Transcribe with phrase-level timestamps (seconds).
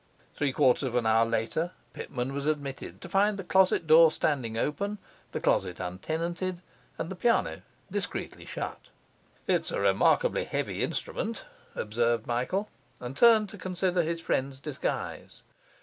[0.33, 4.57] Three quarters of an hour later Pitman was admitted, to find the closet door standing
[4.57, 4.97] open,
[5.31, 6.63] the closet untenanted,
[6.97, 8.87] and the piano discreetly shut.
[9.45, 11.45] 'It's a remarkably heavy instrument,'
[11.75, 12.67] observed Michael,
[12.99, 15.43] and turned to consider his friend's disguise.